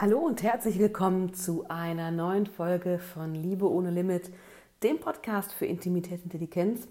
Hallo 0.00 0.20
und 0.20 0.44
herzlich 0.44 0.78
willkommen 0.78 1.34
zu 1.34 1.64
einer 1.68 2.12
neuen 2.12 2.46
Folge 2.46 3.00
von 3.00 3.34
Liebe 3.34 3.68
ohne 3.68 3.90
Limit, 3.90 4.30
dem 4.84 5.00
Podcast 5.00 5.52
für 5.52 5.66
Intimität 5.66 6.18
und 6.18 6.26
Intelligenz. 6.26 6.86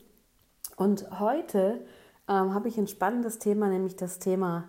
Und 0.75 1.17
heute 1.17 1.85
ähm, 2.27 2.53
habe 2.53 2.67
ich 2.67 2.77
ein 2.77 2.89
spannendes 2.89 3.39
Thema, 3.39 3.69
nämlich 3.69 3.95
das 3.95 4.19
Thema 4.19 4.65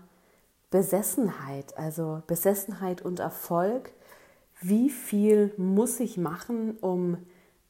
Besessenheit, 0.71 1.77
also 1.77 2.23
Besessenheit 2.29 3.03
und 3.03 3.19
Erfolg. 3.19 3.91
Wie 4.61 4.89
viel 4.89 5.53
muss 5.57 5.99
ich 5.99 6.17
machen, 6.17 6.79
um 6.81 7.17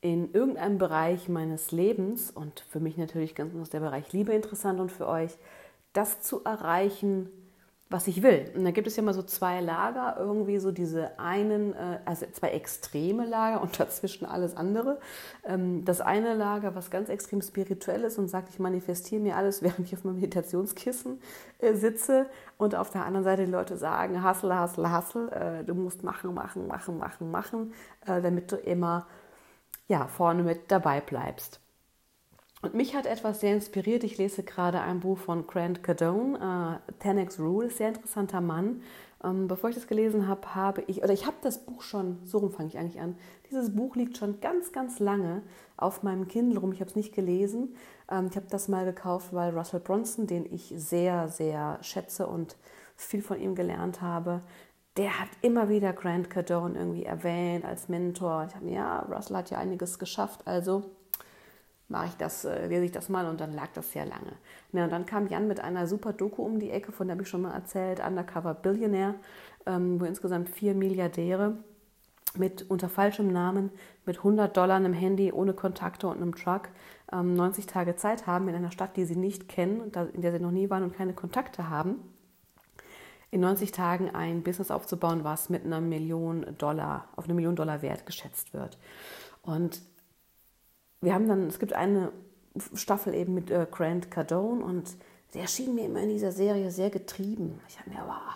in 0.03 0.35
irgendeinem 0.35 0.77
Bereich 0.77 1.31
meines 1.31 1.73
Lebens, 1.73 2.31
und 2.31 2.61
für 2.69 2.81
mich 2.81 2.99
natürlich 2.99 3.35
ganz 3.35 3.53
besonders 3.53 3.71
der 3.71 3.81
Bereich 3.81 4.13
Liebe 4.13 4.35
interessant 4.35 4.81
und 4.81 4.93
für 4.93 5.09
euch, 5.09 5.39
das 5.95 6.21
zu 6.21 6.45
erreichen, 6.45 7.31
was 7.91 8.07
ich 8.07 8.23
will. 8.23 8.51
Und 8.55 8.65
da 8.65 8.71
gibt 8.71 8.87
es 8.87 8.97
ja 8.97 9.03
immer 9.03 9.15
so 9.15 9.23
zwei 9.23 9.61
Lager, 9.61 10.17
irgendwie 10.19 10.59
so 10.59 10.73
diese 10.73 11.19
einen, 11.19 11.73
äh, 11.75 12.01
also 12.05 12.27
zwei 12.33 12.51
extreme 12.51 13.25
Lager 13.25 13.63
und 13.63 13.81
dazwischen 13.81 14.27
alles 14.27 14.57
andere. 14.57 14.99
Ähm, 15.45 15.85
das 15.85 16.01
eine 16.01 16.35
Lager, 16.35 16.75
was 16.75 16.91
ganz 16.91 17.09
extrem 17.09 17.41
spirituell 17.41 18.05
ist 18.05 18.19
und 18.19 18.29
sagt, 18.29 18.51
ich 18.51 18.59
manifestiere 18.59 19.23
mir 19.23 19.37
alles, 19.37 19.63
während 19.63 19.87
ich 19.87 19.95
auf 19.95 20.05
meinem 20.05 20.17
Meditationskissen 20.17 21.21
äh, 21.61 21.75
sitze. 21.75 22.27
Und 22.59 22.75
auf 22.75 22.91
der 22.91 23.07
anderen 23.07 23.25
Seite 23.25 23.47
die 23.47 23.51
Leute 23.51 23.77
sagen, 23.77 24.23
hustle, 24.29 24.61
hustle, 24.61 24.97
hustle, 24.97 25.31
äh, 25.31 25.65
du 25.65 25.75
musst 25.75 26.03
machen, 26.03 26.35
machen, 26.35 26.67
machen, 26.67 26.99
machen, 26.99 27.31
machen, 27.31 27.73
damit 28.05 28.53
du 28.53 28.57
immer 28.57 29.07
ja, 29.87 30.07
vorne 30.07 30.43
mit 30.43 30.71
dabei 30.71 31.01
bleibst. 31.01 31.61
Und 32.61 32.75
mich 32.75 32.97
hat 32.97 33.07
etwas 33.07 33.41
sehr 33.41 33.55
inspiriert. 33.55 34.03
Ich 34.03 34.19
lese 34.19 34.43
gerade 34.43 34.81
ein 34.81 35.01
Buch 35.01 35.19
von 35.19 35.47
Grant 35.47 35.83
Cardone, 35.83 36.81
äh, 36.89 36.93
10x 37.05 37.39
Rule, 37.41 37.71
sehr 37.71 37.89
interessanter 37.89 38.41
Mann. 38.41 38.83
Ähm, 39.23 39.49
bevor 39.49 39.71
ich 39.71 39.77
das 39.77 39.87
gelesen 39.87 40.29
habe, 40.29 40.55
habe 40.55 40.83
ich, 40.87 41.03
oder 41.03 41.13
ich 41.13 41.27
habe 41.27 41.37
das 41.43 41.59
Buch 41.65 41.83
schon, 41.83 42.19
so 42.25 42.39
rum 42.39 42.51
fange 42.51 42.69
ich 42.69 42.79
eigentlich 42.79 43.01
an. 43.01 43.17
Dieses 43.51 43.75
Buch 43.75 43.97
liegt 43.97 44.17
schon 44.17 44.41
ganz, 44.41 44.73
ganz 44.73 44.99
lange 45.01 45.43
auf 45.77 46.03
meinem 46.03 46.29
Kindle 46.29 46.59
rum. 46.59 46.73
Ich 46.73 46.81
habe 46.81 46.91
es 46.91 46.97
nicht 46.97 47.15
gelesen. 47.15 47.75
Ähm, 48.11 48.29
ich 48.31 48.37
habe 48.37 48.47
das 48.51 48.69
mal 48.69 48.85
gekauft, 48.85 49.33
weil 49.33 49.57
Russell 49.57 49.81
Bronson, 49.81 50.27
den 50.27 50.53
ich 50.53 50.73
sehr, 50.77 51.29
sehr 51.29 51.79
schätze 51.83 52.27
und 52.27 52.57
viel 52.97 53.23
von 53.23 53.41
ihm 53.41 53.55
gelernt 53.55 54.03
habe, 54.03 54.43
der 54.97 55.21
hat 55.21 55.29
immer 55.43 55.69
wieder 55.69 55.93
Grant 55.93 56.29
Cardone 56.29 56.77
irgendwie 56.77 57.05
erwähnt 57.05 57.65
als 57.65 57.89
Mentor. 57.89 58.47
Ich 58.49 58.55
habe 58.57 58.65
mir, 58.65 58.75
ja, 58.75 59.01
Russell 59.03 59.37
hat 59.37 59.51
ja 59.51 59.59
einiges 59.59 60.01
geschafft, 60.01 60.41
also 60.45 60.91
mache 61.89 62.07
ich 62.07 62.17
das, 62.17 62.45
äh, 62.45 62.67
lese 62.67 62.85
ich 62.85 62.93
das 62.93 63.09
mal 63.09 63.27
und 63.27 63.41
dann 63.41 63.53
lag 63.55 63.69
das 63.75 63.93
sehr 63.93 64.05
lange. 64.05 64.33
Ja, 64.73 64.85
und 64.85 64.91
dann 64.91 65.07
kam 65.07 65.27
Jan 65.27 65.49
mit 65.49 65.61
einer 65.61 65.87
super 65.87 66.13
Doku 66.13 66.43
um 66.43 66.59
die 66.59 66.71
Ecke, 66.71 66.93
von 66.93 67.07
der 67.07 67.15
habe 67.15 67.23
ich 67.23 67.29
schon 67.29 67.43
mal 67.43 67.53
erzählt, 67.53 68.01
Undercover 68.05 68.55
Billionaire, 68.55 69.15
ähm, 69.67 70.01
wo 70.01 70.05
insgesamt 70.05 70.51
vier 70.51 70.75
Milliardäre 70.75 71.57
mit 72.37 72.71
unter 72.71 72.89
falschem 72.89 73.33
Namen, 73.33 73.71
mit 74.05 74.19
100 74.19 74.55
Dollar, 74.55 74.77
einem 74.77 74.93
Handy, 74.93 75.33
ohne 75.33 75.55
Kontakte 75.55 76.09
und 76.09 76.17
einem 76.17 76.35
Truck 76.35 76.69
ähm, 77.13 77.35
90 77.35 77.67
Tage 77.67 77.97
Zeit 77.97 78.27
haben 78.27 78.49
in 78.49 78.55
einer 78.55 78.71
Stadt, 78.71 78.97
die 78.97 79.07
sie 79.07 79.17
nicht 79.17 79.49
kennen, 79.49 79.91
in 80.13 80.23
der 80.23 80.33
sie 80.33 80.41
noch 80.41 80.51
nie 80.51 80.69
waren 80.69 80.83
und 80.83 80.95
keine 80.95 81.15
Kontakte 81.15 81.71
haben, 81.71 81.97
in 83.31 83.41
90 83.41 83.73
Tagen 83.73 84.11
ein 84.11 84.43
Business 84.43 84.71
aufzubauen, 84.71 85.25
was 85.25 85.49
mit 85.49 85.65
einer 85.65 85.81
Million 85.81 86.47
Dollar, 86.59 87.09
auf 87.17 87.25
eine 87.25 87.35
Million 87.35 87.57
Dollar 87.57 87.83
wert 87.83 88.07
geschätzt 88.07 88.55
wird. 88.55 88.79
Und 89.43 89.83
wir 91.01 91.15
haben 91.15 91.29
dann, 91.29 91.47
es 91.47 91.59
gibt 91.59 91.73
eine 91.73 92.13
Staffel 92.75 93.15
eben 93.15 93.35
mit 93.35 93.51
äh, 93.51 93.67
Grant 93.71 94.11
Cardone 94.11 94.65
und 94.65 94.97
der 95.35 95.47
schien 95.47 95.75
mir 95.75 95.85
immer 95.87 96.01
in 96.01 96.09
dieser 96.09 96.33
Serie 96.33 96.71
sehr 96.71 96.91
getrieben. 96.91 97.61
Ich 97.69 97.79
habe 97.79 97.91
mir, 97.91 98.03
wow, 98.07 98.35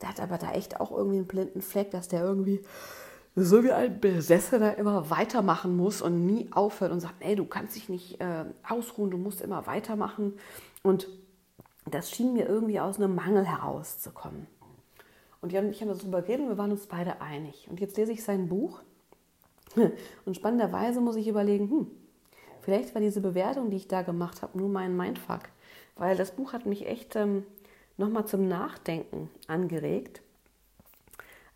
der 0.00 0.10
hat 0.10 0.20
aber 0.20 0.38
da 0.38 0.52
echt 0.52 0.80
auch 0.80 0.92
irgendwie 0.92 1.18
einen 1.18 1.26
blinden 1.26 1.62
Fleck, 1.62 1.90
dass 1.90 2.08
der 2.08 2.22
irgendwie 2.22 2.62
so 3.36 3.62
wie 3.64 3.72
ein 3.72 4.00
Besessener 4.00 4.76
immer 4.76 5.08
weitermachen 5.08 5.76
muss 5.76 6.02
und 6.02 6.26
nie 6.26 6.48
aufhört 6.52 6.92
und 6.92 7.00
sagt, 7.00 7.14
ey, 7.20 7.36
du 7.36 7.44
kannst 7.44 7.76
dich 7.76 7.88
nicht 7.88 8.20
äh, 8.20 8.44
ausruhen, 8.68 9.10
du 9.10 9.18
musst 9.18 9.40
immer 9.40 9.66
weitermachen. 9.66 10.34
Und 10.82 11.08
das 11.86 12.10
schien 12.10 12.34
mir 12.34 12.46
irgendwie 12.46 12.80
aus 12.80 12.96
einem 12.96 13.14
Mangel 13.14 13.44
herauszukommen. 13.44 14.46
Und 15.40 15.52
ich 15.52 15.56
habe 15.56 15.94
darüber 15.94 16.22
geredet 16.22 16.42
und 16.42 16.48
wir 16.48 16.58
waren 16.58 16.72
uns 16.72 16.86
beide 16.86 17.20
einig. 17.20 17.66
Und 17.70 17.80
jetzt 17.80 17.96
lese 17.96 18.12
ich 18.12 18.22
sein 18.22 18.48
Buch 18.48 18.82
und 20.24 20.36
spannenderweise 20.36 21.00
muss 21.00 21.16
ich 21.16 21.28
überlegen, 21.28 21.70
hm, 21.70 21.86
vielleicht 22.60 22.94
war 22.94 23.00
diese 23.00 23.20
Bewertung, 23.20 23.70
die 23.70 23.76
ich 23.76 23.88
da 23.88 24.02
gemacht 24.02 24.42
habe, 24.42 24.58
nur 24.58 24.68
mein 24.68 24.96
Mindfuck. 24.96 25.42
Weil 25.96 26.16
das 26.16 26.32
Buch 26.32 26.52
hat 26.52 26.66
mich 26.66 26.86
echt 26.86 27.16
ähm, 27.16 27.44
nochmal 27.96 28.26
zum 28.26 28.48
Nachdenken 28.48 29.30
angeregt. 29.46 30.22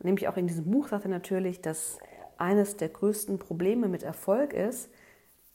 Nämlich 0.02 0.28
auch 0.28 0.36
in 0.36 0.46
diesem 0.46 0.70
Buch 0.70 0.88
sagt 0.88 1.04
er 1.04 1.10
natürlich, 1.10 1.62
dass 1.62 1.98
eines 2.36 2.76
der 2.76 2.88
größten 2.88 3.38
Probleme 3.38 3.88
mit 3.88 4.02
Erfolg 4.02 4.52
ist, 4.52 4.90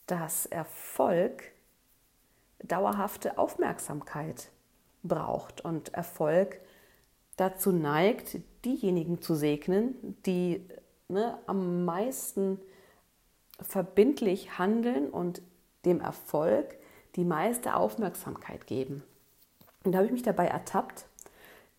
dass 0.08 0.46
Erfolg 0.48 1.44
dauerhafte 2.64 3.38
Aufmerksamkeit 3.38 4.50
braucht 5.04 5.62
und 5.62 5.94
Erfolg 5.94 6.60
dazu 7.38 7.72
neigt, 7.72 8.38
diejenigen 8.66 9.22
zu 9.22 9.36
segnen, 9.36 10.18
die 10.26 10.66
ne, 11.10 11.38
am 11.48 11.86
meisten 11.86 12.60
verbindlich 13.62 14.58
handeln 14.58 15.10
und 15.10 15.42
dem 15.86 16.00
Erfolg 16.00 16.78
die 17.16 17.26
meiste 17.26 17.76
Aufmerksamkeit 17.76 18.68
geben. 18.68 19.04
Und 19.84 19.92
da 19.92 19.98
habe 19.98 20.06
ich 20.06 20.14
mich 20.14 20.24
dabei 20.24 20.48
ertappt, 20.48 21.06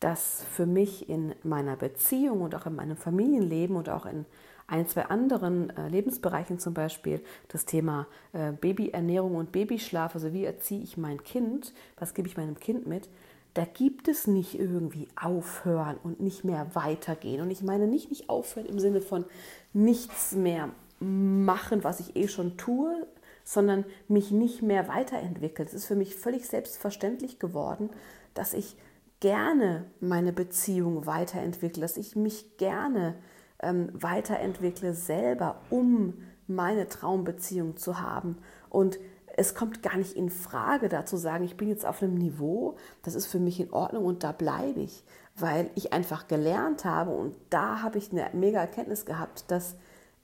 dass 0.01 0.43
für 0.51 0.67
mich 0.67 1.09
in 1.09 1.35
meiner 1.43 1.77
Beziehung 1.77 2.41
und 2.41 2.55
auch 2.55 2.67
in 2.67 2.75
meinem 2.75 2.97
Familienleben 2.97 3.77
und 3.77 3.89
auch 3.89 4.07
in 4.07 4.25
ein, 4.67 4.87
zwei 4.87 5.07
anderen 5.07 5.77
äh, 5.77 5.89
Lebensbereichen 5.89 6.59
zum 6.59 6.75
Beispiel 6.75 7.23
das 7.49 7.67
Thema 7.67 8.07
äh, 8.33 8.53
Babyernährung 8.53 9.35
und 9.35 9.53
Babyschlaf, 9.53 10.15
also 10.15 10.33
wie 10.33 10.45
erziehe 10.45 10.83
ich 10.83 10.97
mein 10.97 11.23
Kind, 11.23 11.75
was 11.99 12.15
gebe 12.15 12.29
ich 12.29 12.37
meinem 12.37 12.59
Kind 12.59 12.87
mit, 12.87 13.09
da 13.55 13.65
gibt 13.65 14.09
es 14.09 14.27
nicht 14.27 14.59
irgendwie 14.59 15.09
aufhören 15.21 15.97
und 16.03 16.21
nicht 16.21 16.45
mehr 16.45 16.75
weitergehen. 16.75 17.41
Und 17.41 17.51
ich 17.51 17.63
meine 17.63 17.87
nicht 17.87 18.11
nicht 18.11 18.29
aufhören 18.31 18.67
im 18.67 18.79
Sinne 18.79 19.01
von 19.01 19.25
nichts 19.73 20.33
mehr 20.33 20.71
machen, 21.01 21.83
was 21.83 22.01
ich 22.01 22.17
eh 22.17 22.29
schon 22.29 22.57
tue, 22.57 23.07
sondern 23.45 23.85
mich 24.09 24.31
nicht 24.31 24.63
mehr 24.63 24.87
weiterentwickeln. 24.89 25.67
Es 25.67 25.75
ist 25.75 25.87
für 25.87 25.97
mich 25.97 26.15
völlig 26.15 26.47
selbstverständlich 26.47 27.39
geworden, 27.39 27.91
dass 28.35 28.55
ich 28.55 28.77
gerne 29.19 29.85
meine 30.01 30.33
Beziehung 30.33 31.07
weiterentwickle, 31.07 31.83
dass 31.83 31.97
ich 31.97 32.17
mich 32.17 32.57
gerne 32.59 33.17
ähm, 33.63 33.89
weiterentwickle 33.93 34.95
selber, 34.95 35.61
um 35.71 36.15
meine 36.47 36.89
Traumbeziehung 36.89 37.77
zu 37.77 38.01
haben. 38.01 38.39
Und 38.69 38.99
es 39.37 39.55
kommt 39.55 39.83
gar 39.83 39.97
nicht 39.97 40.15
in 40.15 40.31
Frage, 40.31 40.89
da 40.89 41.05
zu 41.05 41.17
sagen, 41.17 41.45
ich 41.45 41.57
bin 41.57 41.69
jetzt 41.69 41.87
auf 41.87 42.03
einem 42.03 42.15
Niveau, 42.15 42.77
das 43.03 43.15
ist 43.15 43.27
für 43.27 43.39
mich 43.39 43.61
in 43.61 43.73
Ordnung 43.73 44.05
und 44.05 44.25
da 44.25 44.33
bleibe 44.33 44.81
ich, 44.81 45.05
weil 45.37 45.71
ich 45.75 45.93
einfach 45.93 46.29
gelernt 46.29 46.85
habe 46.85 47.11
und 47.11 47.35
da 47.51 47.83
habe 47.83 47.99
ich 47.99 48.13
eine 48.13 48.31
mega 48.33 48.61
Erkenntnis 48.61 49.05
gehabt, 49.05 49.51
dass 49.51 49.77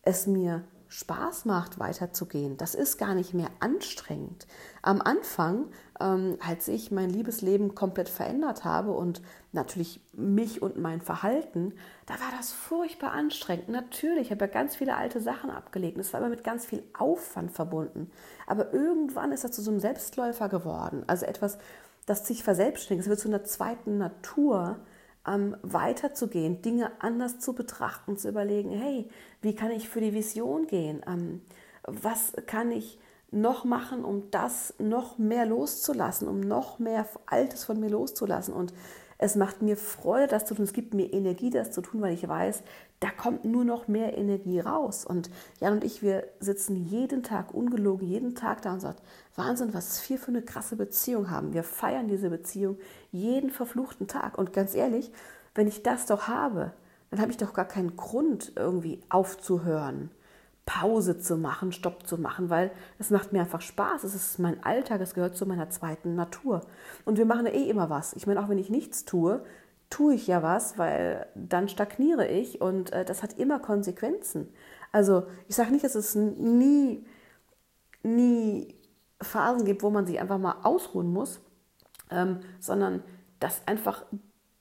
es 0.02 0.26
mir 0.26 0.64
Spaß 0.88 1.44
macht, 1.44 1.78
weiterzugehen. 1.78 2.56
Das 2.56 2.74
ist 2.74 2.98
gar 2.98 3.14
nicht 3.14 3.34
mehr 3.34 3.48
anstrengend. 3.60 4.46
Am 4.82 5.00
Anfang, 5.00 5.66
ähm, 6.00 6.38
als 6.46 6.68
ich 6.68 6.90
mein 6.90 7.10
Liebesleben 7.10 7.74
komplett 7.74 8.08
verändert 8.08 8.64
habe 8.64 8.92
und 8.92 9.20
natürlich 9.52 10.00
mich 10.12 10.62
und 10.62 10.78
mein 10.78 11.00
Verhalten, 11.00 11.74
da 12.06 12.14
war 12.14 12.30
das 12.36 12.52
furchtbar 12.52 13.12
anstrengend. 13.12 13.68
Natürlich 13.68 14.30
habe 14.30 14.46
ich 14.46 14.52
ganz 14.52 14.76
viele 14.76 14.96
alte 14.96 15.20
Sachen 15.20 15.50
abgelegt. 15.50 15.98
Es 15.98 16.12
war 16.12 16.20
immer 16.20 16.30
mit 16.30 16.44
ganz 16.44 16.66
viel 16.66 16.82
Aufwand 16.96 17.50
verbunden. 17.50 18.10
Aber 18.46 18.72
irgendwann 18.72 19.32
ist 19.32 19.44
das 19.44 19.52
zu 19.52 19.62
so 19.62 19.70
einem 19.70 19.80
Selbstläufer 19.80 20.48
geworden. 20.48 21.02
Also 21.06 21.26
etwas, 21.26 21.58
das 22.06 22.26
sich 22.26 22.44
verselbstständigt. 22.44 23.06
Es 23.06 23.10
wird 23.10 23.20
zu 23.20 23.28
einer 23.28 23.44
zweiten 23.44 23.98
Natur 23.98 24.78
ähm, 25.26 25.56
weiterzugehen, 25.62 26.62
Dinge 26.62 26.90
anders 27.00 27.38
zu 27.38 27.52
betrachten, 27.52 28.16
zu 28.16 28.28
überlegen, 28.28 28.70
hey, 28.70 29.08
wie 29.42 29.54
kann 29.54 29.70
ich 29.70 29.88
für 29.88 30.00
die 30.00 30.14
Vision 30.14 30.66
gehen? 30.66 31.02
Ähm, 31.06 31.42
was 31.82 32.32
kann 32.46 32.70
ich 32.70 32.98
noch 33.30 33.64
machen, 33.64 34.04
um 34.04 34.30
das 34.30 34.74
noch 34.78 35.18
mehr 35.18 35.46
loszulassen, 35.46 36.28
um 36.28 36.40
noch 36.40 36.78
mehr 36.78 37.06
Altes 37.26 37.64
von 37.64 37.80
mir 37.80 37.90
loszulassen? 37.90 38.54
Und 38.54 38.72
es 39.18 39.34
macht 39.34 39.62
mir 39.62 39.76
Freude, 39.76 40.26
das 40.26 40.44
zu 40.44 40.54
tun. 40.54 40.64
Es 40.64 40.72
gibt 40.72 40.92
mir 40.92 41.12
Energie, 41.12 41.50
das 41.50 41.70
zu 41.72 41.80
tun, 41.80 42.02
weil 42.02 42.12
ich 42.12 42.26
weiß, 42.26 42.62
da 43.00 43.10
kommt 43.10 43.44
nur 43.44 43.64
noch 43.64 43.88
mehr 43.88 44.16
Energie 44.16 44.60
raus. 44.60 45.04
Und 45.04 45.30
Jan 45.60 45.74
und 45.74 45.84
ich, 45.84 46.02
wir 46.02 46.24
sitzen 46.40 46.76
jeden 46.76 47.22
Tag, 47.22 47.54
ungelogen, 47.54 48.06
jeden 48.06 48.34
Tag 48.34 48.62
da 48.62 48.74
und 48.74 48.80
sagen, 48.80 48.98
Wahnsinn, 49.34 49.74
was 49.74 50.08
wir 50.08 50.18
für 50.18 50.28
eine 50.28 50.42
krasse 50.42 50.76
Beziehung 50.76 51.30
haben. 51.30 51.54
Wir 51.54 51.62
feiern 51.62 52.08
diese 52.08 52.30
Beziehung 52.30 52.78
jeden 53.10 53.50
verfluchten 53.50 54.06
Tag. 54.06 54.36
Und 54.36 54.52
ganz 54.52 54.74
ehrlich, 54.74 55.10
wenn 55.54 55.66
ich 55.66 55.82
das 55.82 56.06
doch 56.06 56.28
habe, 56.28 56.72
dann 57.10 57.20
habe 57.20 57.30
ich 57.30 57.38
doch 57.38 57.54
gar 57.54 57.66
keinen 57.66 57.96
Grund, 57.96 58.52
irgendwie 58.56 59.00
aufzuhören, 59.08 60.10
Pause 60.66 61.18
zu 61.18 61.36
machen, 61.36 61.72
Stopp 61.72 62.06
zu 62.06 62.18
machen, 62.18 62.50
weil 62.50 62.72
es 62.98 63.10
macht 63.10 63.32
mir 63.32 63.40
einfach 63.40 63.60
Spaß. 63.60 64.04
Es 64.04 64.14
ist 64.14 64.38
mein 64.38 64.62
Alltag, 64.64 65.00
es 65.00 65.14
gehört 65.14 65.36
zu 65.36 65.46
meiner 65.46 65.70
zweiten 65.70 66.16
Natur. 66.16 66.60
Und 67.04 67.18
wir 67.18 67.24
machen 67.24 67.46
ja 67.46 67.52
eh 67.52 67.70
immer 67.70 67.88
was. 67.88 68.12
Ich 68.14 68.26
meine, 68.26 68.42
auch 68.42 68.48
wenn 68.48 68.58
ich 68.58 68.68
nichts 68.68 69.04
tue, 69.04 69.44
tue 69.88 70.14
ich 70.14 70.26
ja 70.26 70.42
was, 70.42 70.76
weil 70.76 71.26
dann 71.36 71.68
stagniere 71.68 72.26
ich 72.26 72.60
und 72.60 72.92
äh, 72.92 73.04
das 73.04 73.22
hat 73.22 73.38
immer 73.38 73.60
Konsequenzen. 73.60 74.48
Also 74.90 75.26
ich 75.48 75.54
sage 75.54 75.70
nicht, 75.70 75.84
dass 75.84 75.94
es 75.94 76.16
nie, 76.16 77.06
nie 78.02 78.74
Phasen 79.22 79.64
gibt, 79.64 79.84
wo 79.84 79.90
man 79.90 80.06
sich 80.06 80.20
einfach 80.20 80.38
mal 80.38 80.56
ausruhen 80.64 81.12
muss, 81.12 81.40
ähm, 82.10 82.40
sondern 82.58 83.04
dass 83.38 83.66
einfach 83.66 84.04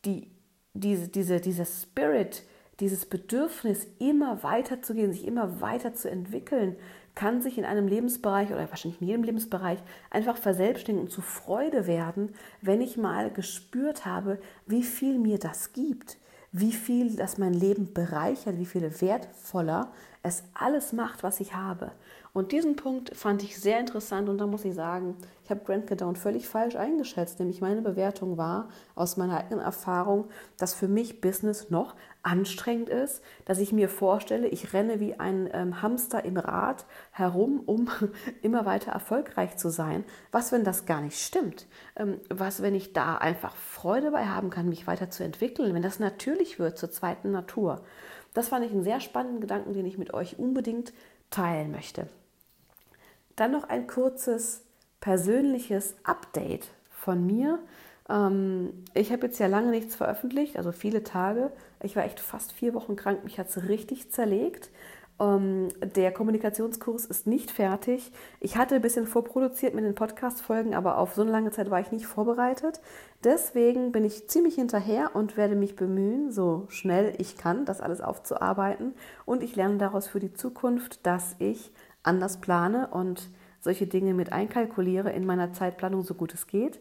die, 0.06 0.32
diese, 0.74 1.08
diese, 1.08 1.40
dieser 1.40 1.66
Spirit, 1.66 2.44
dieses 2.80 3.06
Bedürfnis, 3.06 3.88
immer 4.00 4.44
weiter 4.44 4.82
zu 4.82 4.94
gehen, 4.94 5.14
sich 5.14 5.26
immer 5.26 5.62
weiter 5.62 5.94
zu 5.94 6.10
entwickeln, 6.10 6.76
kann 7.16 7.42
sich 7.42 7.58
in 7.58 7.66
einem 7.66 7.88
Lebensbereich 7.88 8.50
oder 8.50 8.70
wahrscheinlich 8.70 9.02
in 9.02 9.08
jedem 9.08 9.24
Lebensbereich 9.24 9.80
einfach 10.10 10.38
verselbstständigen 10.38 11.08
und 11.08 11.12
zu 11.12 11.22
Freude 11.22 11.88
werden, 11.88 12.34
wenn 12.62 12.82
ich 12.82 12.98
mal 12.98 13.32
gespürt 13.32 14.06
habe, 14.06 14.38
wie 14.66 14.84
viel 14.84 15.18
mir 15.18 15.40
das 15.40 15.72
gibt, 15.72 16.18
wie 16.52 16.74
viel 16.74 17.16
das 17.16 17.38
mein 17.38 17.54
Leben 17.54 17.94
bereichert, 17.94 18.58
wie 18.60 18.66
viel 18.66 19.02
wertvoller 19.02 19.92
es 20.24 20.44
alles 20.54 20.92
macht, 20.92 21.24
was 21.24 21.40
ich 21.40 21.56
habe. 21.56 21.92
Und 22.36 22.52
diesen 22.52 22.76
Punkt 22.76 23.16
fand 23.16 23.44
ich 23.44 23.58
sehr 23.58 23.80
interessant 23.80 24.28
und 24.28 24.40
da 24.40 24.46
muss 24.46 24.66
ich 24.66 24.76
sagen, 24.76 25.16
ich 25.46 25.50
habe 25.50 25.64
Grant 25.64 25.88
Cardone 25.88 26.18
völlig 26.18 26.50
falsch 26.50 26.76
eingeschätzt, 26.76 27.40
nämlich 27.40 27.62
meine 27.62 27.82
Bewertung 27.82 28.36
war 28.36 28.68
aus 28.94 29.16
meiner 29.16 29.38
eigenen 29.38 29.62
Erfahrung, 29.62 30.26
dass 30.58 30.74
für 30.74 30.90
mich 30.90 31.22
Business 31.22 31.70
noch 31.70 31.96
anstrengend 32.24 32.90
ist, 32.90 33.24
dass 33.46 33.60
ich 33.60 33.72
mir 33.72 33.88
vorstelle, 33.88 34.50
ich 34.50 34.74
renne 34.74 35.00
wie 35.00 35.18
ein 35.18 35.50
ähm, 35.54 35.82
Hamster 35.82 36.26
im 36.26 36.36
Rad 36.36 36.86
herum, 37.12 37.62
um 37.66 37.88
immer 38.42 38.66
weiter 38.66 38.92
erfolgreich 38.92 39.56
zu 39.56 39.70
sein. 39.70 40.04
Was, 40.34 40.52
wenn 40.52 40.66
das 40.66 40.86
gar 40.86 41.00
nicht 41.00 41.18
stimmt? 41.18 41.68
Ähm, 41.96 42.20
was, 42.30 42.62
wenn 42.62 42.76
ich 42.76 42.92
da 42.92 43.16
einfach 43.16 43.56
Freude 43.56 44.12
bei 44.12 44.26
haben 44.26 44.50
kann, 44.50 44.68
mich 44.68 44.88
weiterzuentwickeln, 44.88 45.74
wenn 45.74 45.84
das 45.84 46.00
natürlich 46.00 46.60
wird 46.60 46.78
zur 46.78 46.92
zweiten 46.92 47.32
Natur? 47.32 47.82
Das 48.34 48.50
fand 48.50 48.66
ich 48.66 48.74
einen 48.74 48.84
sehr 48.84 49.00
spannenden 49.00 49.40
Gedanken, 49.40 49.72
den 49.72 49.86
ich 49.86 49.98
mit 49.98 50.14
euch 50.14 50.38
unbedingt 50.38 50.92
teilen 51.30 51.72
möchte. 51.72 52.10
Dann 53.36 53.52
noch 53.52 53.70
ein 53.70 53.88
kurzes 53.88 54.64
persönliches 55.00 55.96
Update 56.04 56.68
von 56.90 57.26
mir. 57.26 57.60
Ähm, 58.10 58.84
ich 58.94 59.12
habe 59.12 59.28
jetzt 59.28 59.40
ja 59.40 59.48
lange 59.48 59.72
nichts 59.72 59.96
veröffentlicht, 59.96 60.58
also 60.58 60.72
viele 60.72 61.04
Tage. 61.04 61.52
Ich 61.84 61.96
war 61.96 62.06
echt 62.06 62.20
fast 62.20 62.54
vier 62.54 62.74
Wochen 62.74 62.96
krank, 62.96 63.24
mich 63.24 63.40
hat 63.40 63.50
es 63.50 63.68
richtig 63.68 64.12
zerlegt. 64.12 64.70
Ähm, 65.20 65.70
der 65.96 66.12
Kommunikationskurs 66.12 67.06
ist 67.06 67.26
nicht 67.26 67.52
fertig. 67.52 68.12
Ich 68.42 68.58
hatte 68.58 68.76
ein 68.76 68.82
bisschen 68.82 69.08
vorproduziert 69.08 69.74
mit 69.74 69.86
den 69.86 69.96
Podcast-Folgen, 69.96 70.76
aber 70.76 70.98
auf 70.98 71.14
so 71.14 71.22
eine 71.22 71.32
lange 71.32 71.52
Zeit 71.52 71.70
war 71.70 71.80
ich 71.80 71.92
nicht 71.92 72.06
vorbereitet. 72.06 72.82
Deswegen 73.24 73.92
bin 73.92 74.04
ich 74.04 74.28
ziemlich 74.28 74.56
hinterher 74.56 75.16
und 75.16 75.38
werde 75.38 75.56
mich 75.56 75.76
bemühen, 75.76 76.32
so 76.32 76.66
schnell 76.70 77.14
ich 77.18 77.38
kann, 77.38 77.66
das 77.66 77.80
alles 77.80 78.02
aufzuarbeiten. 78.02 78.94
Und 79.26 79.42
ich 79.42 79.56
lerne 79.56 79.78
daraus 79.78 80.08
für 80.08 80.20
die 80.20 80.34
Zukunft, 80.34 81.06
dass 81.06 81.36
ich 81.40 81.72
anders 82.06 82.38
plane 82.38 82.88
und 82.88 83.30
solche 83.60 83.88
Dinge 83.88 84.14
mit 84.14 84.32
einkalkuliere 84.32 85.12
in 85.12 85.26
meiner 85.26 85.52
Zeitplanung, 85.54 86.04
so 86.04 86.14
gut 86.14 86.34
es 86.34 86.48
geht. 86.48 86.80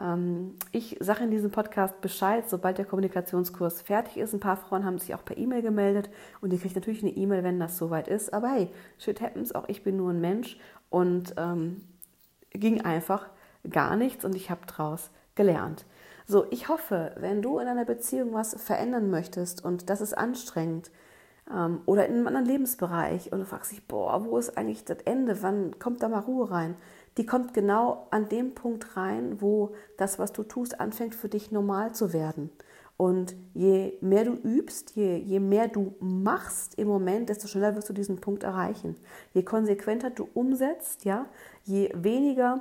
Ähm, 0.00 0.54
ich 0.72 0.96
sage 1.00 1.24
in 1.24 1.30
diesem 1.30 1.50
Podcast 1.50 2.00
Bescheid, 2.00 2.48
sobald 2.48 2.78
der 2.78 2.86
Kommunikationskurs 2.86 3.82
fertig 3.82 4.16
ist. 4.16 4.32
Ein 4.32 4.40
paar 4.40 4.56
Frauen 4.56 4.84
haben 4.84 4.98
sich 4.98 5.14
auch 5.14 5.24
per 5.24 5.36
E-Mail 5.36 5.62
gemeldet 5.62 6.10
und 6.40 6.52
ihr 6.52 6.58
kriegt 6.58 6.74
natürlich 6.74 7.02
eine 7.02 7.12
E-Mail, 7.12 7.44
wenn 7.44 7.60
das 7.60 7.76
soweit 7.76 8.08
ist. 8.08 8.32
Aber 8.32 8.48
hey, 8.48 8.68
shit 8.98 9.20
happens, 9.20 9.54
auch 9.54 9.68
ich 9.68 9.82
bin 9.82 9.96
nur 9.96 10.10
ein 10.10 10.20
Mensch 10.20 10.58
und 10.88 11.34
ähm, 11.36 11.82
ging 12.50 12.80
einfach 12.80 13.28
gar 13.68 13.96
nichts 13.96 14.24
und 14.24 14.34
ich 14.34 14.50
habe 14.50 14.62
daraus 14.66 15.10
gelernt. 15.34 15.84
So, 16.26 16.46
ich 16.50 16.68
hoffe, 16.68 17.14
wenn 17.18 17.42
du 17.42 17.58
in 17.58 17.68
einer 17.68 17.84
Beziehung 17.84 18.32
was 18.32 18.54
verändern 18.62 19.10
möchtest 19.10 19.64
und 19.64 19.90
das 19.90 20.00
ist 20.00 20.16
anstrengend, 20.16 20.90
oder 21.86 22.06
in 22.06 22.14
einem 22.14 22.26
anderen 22.26 22.46
Lebensbereich 22.46 23.32
und 23.32 23.40
du 23.40 23.44
fragst 23.44 23.72
dich, 23.72 23.86
boah, 23.86 24.24
wo 24.24 24.38
ist 24.38 24.56
eigentlich 24.56 24.84
das 24.84 24.98
Ende? 25.04 25.42
Wann 25.42 25.78
kommt 25.78 26.02
da 26.02 26.08
mal 26.08 26.20
Ruhe 26.20 26.50
rein? 26.50 26.76
Die 27.18 27.26
kommt 27.26 27.52
genau 27.52 28.06
an 28.10 28.28
dem 28.28 28.54
Punkt 28.54 28.96
rein, 28.96 29.40
wo 29.40 29.74
das, 29.98 30.18
was 30.18 30.32
du 30.32 30.44
tust, 30.44 30.80
anfängt 30.80 31.14
für 31.14 31.28
dich 31.28 31.52
normal 31.52 31.94
zu 31.94 32.12
werden. 32.12 32.50
Und 32.96 33.34
je 33.52 33.94
mehr 34.00 34.24
du 34.24 34.32
übst, 34.32 34.94
je, 34.94 35.16
je 35.16 35.40
mehr 35.40 35.68
du 35.68 35.94
machst 36.00 36.78
im 36.78 36.88
Moment, 36.88 37.28
desto 37.28 37.48
schneller 37.48 37.74
wirst 37.74 37.88
du 37.88 37.92
diesen 37.92 38.20
Punkt 38.20 38.44
erreichen. 38.44 38.96
Je 39.34 39.42
konsequenter 39.42 40.10
du 40.10 40.28
umsetzt, 40.34 41.04
ja, 41.04 41.26
je 41.64 41.90
weniger 41.94 42.60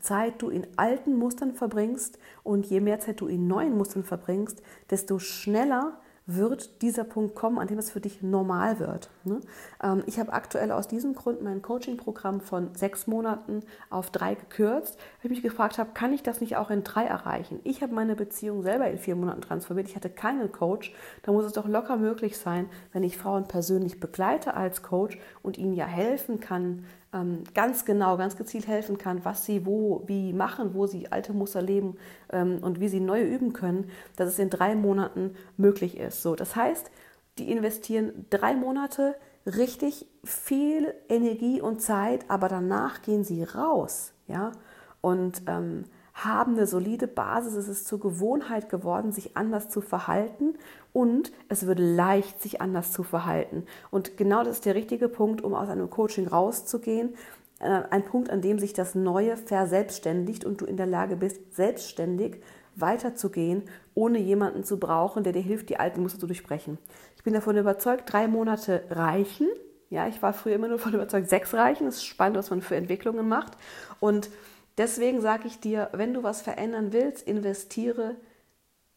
Zeit 0.00 0.42
du 0.42 0.48
in 0.48 0.66
alten 0.76 1.14
Mustern 1.16 1.54
verbringst 1.54 2.18
und 2.42 2.66
je 2.66 2.80
mehr 2.80 3.00
Zeit 3.00 3.20
du 3.20 3.26
in 3.26 3.46
neuen 3.46 3.76
Mustern 3.76 4.04
verbringst, 4.04 4.62
desto 4.90 5.18
schneller 5.18 6.00
wird 6.28 6.82
dieser 6.82 7.04
Punkt 7.04 7.34
kommen, 7.34 7.58
an 7.58 7.68
dem 7.68 7.78
es 7.78 7.90
für 7.90 8.02
dich 8.02 8.20
normal 8.20 8.78
wird. 8.78 9.08
Ne? 9.24 9.40
Ähm, 9.82 10.02
ich 10.06 10.20
habe 10.20 10.34
aktuell 10.34 10.70
aus 10.70 10.86
diesem 10.86 11.14
Grund 11.14 11.42
mein 11.42 11.62
Coaching-Programm 11.62 12.42
von 12.42 12.74
sechs 12.74 13.06
Monaten 13.06 13.62
auf 13.88 14.10
drei 14.10 14.34
gekürzt, 14.34 14.98
weil 14.98 15.32
ich 15.32 15.38
mich 15.38 15.42
gefragt 15.42 15.78
habe, 15.78 15.90
kann 15.94 16.12
ich 16.12 16.22
das 16.22 16.42
nicht 16.42 16.56
auch 16.56 16.68
in 16.68 16.84
drei 16.84 17.04
erreichen? 17.04 17.60
Ich 17.64 17.82
habe 17.82 17.94
meine 17.94 18.14
Beziehung 18.14 18.62
selber 18.62 18.90
in 18.90 18.98
vier 18.98 19.16
Monaten 19.16 19.40
transformiert. 19.40 19.88
Ich 19.88 19.96
hatte 19.96 20.10
keinen 20.10 20.52
Coach. 20.52 20.92
Da 21.22 21.32
muss 21.32 21.46
es 21.46 21.52
doch 21.52 21.66
locker 21.66 21.96
möglich 21.96 22.36
sein, 22.36 22.68
wenn 22.92 23.02
ich 23.02 23.16
Frauen 23.16 23.48
persönlich 23.48 23.98
begleite 23.98 24.52
als 24.52 24.82
Coach 24.82 25.18
und 25.42 25.56
ihnen 25.56 25.72
ja 25.72 25.86
helfen 25.86 26.40
kann, 26.40 26.84
ähm, 27.12 27.44
ganz 27.54 27.84
genau, 27.84 28.16
ganz 28.16 28.36
gezielt 28.36 28.66
helfen 28.66 28.98
kann, 28.98 29.24
was 29.24 29.44
sie 29.44 29.64
wo, 29.66 30.02
wie 30.06 30.32
machen, 30.32 30.74
wo 30.74 30.86
sie 30.86 31.10
alte 31.10 31.32
Muster 31.32 31.62
leben 31.62 31.96
ähm, 32.30 32.58
und 32.62 32.80
wie 32.80 32.88
sie 32.88 33.00
neue 33.00 33.24
üben 33.24 33.52
können, 33.52 33.90
dass 34.16 34.28
es 34.28 34.38
in 34.38 34.50
drei 34.50 34.74
Monaten 34.74 35.34
möglich 35.56 35.98
ist. 35.98 36.22
So, 36.22 36.34
das 36.34 36.56
heißt, 36.56 36.90
die 37.38 37.50
investieren 37.50 38.26
drei 38.30 38.54
Monate 38.54 39.14
richtig 39.46 40.06
viel 40.24 40.92
Energie 41.08 41.60
und 41.60 41.80
Zeit, 41.80 42.24
aber 42.28 42.48
danach 42.48 43.02
gehen 43.02 43.24
sie 43.24 43.42
raus, 43.42 44.12
ja, 44.26 44.52
und 45.00 45.42
ähm, 45.46 45.84
haben 46.24 46.54
eine 46.54 46.66
solide 46.66 47.06
Basis. 47.06 47.54
Es 47.54 47.68
ist 47.68 47.86
zur 47.86 48.00
Gewohnheit 48.00 48.68
geworden, 48.68 49.12
sich 49.12 49.36
anders 49.36 49.68
zu 49.68 49.80
verhalten 49.80 50.54
und 50.92 51.32
es 51.48 51.66
wird 51.66 51.78
leicht, 51.78 52.42
sich 52.42 52.60
anders 52.60 52.92
zu 52.92 53.02
verhalten. 53.02 53.64
Und 53.90 54.16
genau 54.16 54.42
das 54.42 54.56
ist 54.56 54.66
der 54.66 54.74
richtige 54.74 55.08
Punkt, 55.08 55.42
um 55.42 55.54
aus 55.54 55.68
einem 55.68 55.90
Coaching 55.90 56.26
rauszugehen. 56.26 57.14
Äh, 57.60 57.82
ein 57.90 58.04
Punkt, 58.04 58.30
an 58.30 58.40
dem 58.40 58.58
sich 58.58 58.72
das 58.72 58.94
Neue 58.94 59.36
verselbstständigt 59.36 60.44
und 60.44 60.60
du 60.60 60.64
in 60.64 60.76
der 60.76 60.86
Lage 60.86 61.16
bist, 61.16 61.54
selbstständig 61.54 62.40
weiterzugehen, 62.74 63.62
ohne 63.94 64.18
jemanden 64.18 64.64
zu 64.64 64.78
brauchen, 64.78 65.24
der 65.24 65.32
dir 65.32 65.42
hilft, 65.42 65.68
die 65.68 65.78
alten 65.78 66.02
Muster 66.02 66.20
zu 66.20 66.26
durchbrechen. 66.26 66.78
Ich 67.16 67.24
bin 67.24 67.34
davon 67.34 67.56
überzeugt, 67.56 68.12
drei 68.12 68.28
Monate 68.28 68.84
reichen. 68.90 69.48
Ja, 69.90 70.06
ich 70.06 70.22
war 70.22 70.32
früher 70.32 70.54
immer 70.54 70.68
nur 70.68 70.76
davon 70.76 70.94
überzeugt, 70.94 71.28
sechs 71.28 71.54
reichen. 71.54 71.86
Es 71.86 71.96
ist 71.96 72.04
spannend, 72.04 72.36
was 72.36 72.50
man 72.50 72.62
für 72.62 72.76
Entwicklungen 72.76 73.26
macht. 73.26 73.52
Und 74.00 74.30
Deswegen 74.78 75.20
sage 75.20 75.48
ich 75.48 75.58
dir, 75.58 75.90
wenn 75.92 76.14
du 76.14 76.22
was 76.22 76.40
verändern 76.40 76.92
willst, 76.92 77.26
investiere 77.26 78.16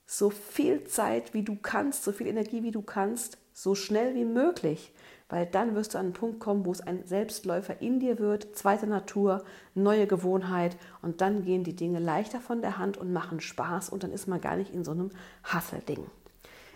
so 0.06 0.30
viel 0.30 0.84
Zeit, 0.84 1.34
wie 1.34 1.44
du 1.44 1.56
kannst, 1.56 2.04
so 2.04 2.12
viel 2.12 2.28
Energie, 2.28 2.64
wie 2.64 2.72
du 2.72 2.82
kannst, 2.82 3.38
so 3.54 3.76
schnell 3.76 4.14
wie 4.14 4.26
möglich, 4.26 4.94
weil 5.30 5.46
dann 5.46 5.74
wirst 5.76 5.94
du 5.94 5.98
an 5.98 6.08
einen 6.08 6.14
Punkt 6.14 6.40
kommen, 6.40 6.66
wo 6.66 6.72
es 6.72 6.82
ein 6.82 7.06
Selbstläufer 7.06 7.82
in 7.82 8.00
dir 8.00 8.20
wird, 8.20 8.56
zweite 8.56 8.86
Natur, 8.86 9.44
neue 9.74 10.06
Gewohnheit. 10.06 10.78
Und 11.02 11.22
dann 11.22 11.46
gehen 11.46 11.64
die 11.64 11.76
Dinge 11.76 12.00
leichter 12.00 12.42
von 12.42 12.62
der 12.62 12.78
Hand 12.78 12.98
und 12.98 13.14
machen 13.14 13.40
Spaß. 13.40 13.90
Und 13.90 14.04
dann 14.04 14.12
ist 14.12 14.28
man 14.28 14.42
gar 14.42 14.58
nicht 14.58 14.74
in 14.74 14.84
so 14.84 14.92
einem 14.92 15.12
Hasselding. 15.44 16.06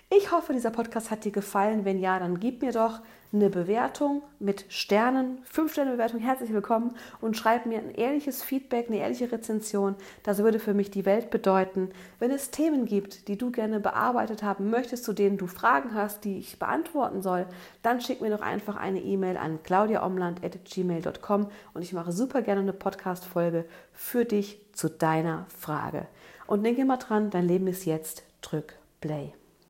Ich 0.10 0.32
hoffe, 0.32 0.54
dieser 0.54 0.70
Podcast 0.70 1.10
hat 1.10 1.26
dir 1.26 1.32
gefallen. 1.32 1.84
Wenn 1.84 2.00
ja, 2.00 2.20
dann 2.20 2.40
gib 2.40 2.62
mir 2.62 2.72
doch 2.72 3.02
eine 3.34 3.50
Bewertung 3.50 4.22
mit 4.40 4.66
Sternen, 4.70 5.40
5-Sterne-Bewertung, 5.52 6.20
herzlich 6.20 6.54
willkommen 6.54 6.96
und 7.22 7.36
schreib 7.36 7.66
mir 7.66 7.80
ein 7.80 7.90
ehrliches 7.90 8.44
Feedback, 8.44 8.88
eine 8.88 9.00
ehrliche 9.00 9.32
Rezension. 9.32 9.96
Das 10.22 10.38
würde 10.38 10.60
für 10.60 10.76
mich 10.76 10.92
die 10.92 11.06
Welt 11.06 11.32
bedeuten. 11.32 11.90
Wenn 12.20 12.30
es 12.30 12.52
Themen 12.52 12.86
gibt, 12.86 13.28
die 13.28 13.38
du 13.38 13.52
gerne 13.52 13.80
bearbeitet 13.80 14.44
haben 14.44 14.70
möchtest, 14.70 15.04
zu 15.04 15.12
denen 15.12 15.38
du 15.38 15.48
Fragen 15.48 15.96
hast, 15.96 16.24
die 16.24 16.38
ich 16.38 16.60
beantworten 16.60 17.24
soll, 17.24 17.48
dann 17.82 18.00
schick 18.00 18.22
mir 18.22 18.30
doch 18.30 18.42
einfach 18.42 18.76
eine 18.76 19.02
E-Mail 19.02 19.38
an 19.38 19.64
claudiaomland.gmail.com 19.64 21.48
und 21.74 21.82
ich 21.82 21.94
mache 21.94 22.12
super 22.12 22.44
gerne 22.44 22.62
eine 22.62 22.74
Podcast-Folge 22.74 23.66
für 23.92 24.24
dich 24.24 24.62
zu 24.72 24.88
deiner 24.88 25.48
Frage. 25.50 26.08
Und 26.46 26.64
denke 26.64 26.82
immer 26.82 26.98
dran, 26.98 27.32
dein 27.32 27.48
Leben 27.48 27.68
ist 27.68 27.86
jetzt. 27.86 28.24
Drück 28.42 28.76
Play. 29.02 29.34